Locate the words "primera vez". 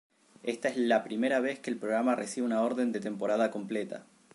1.03-1.59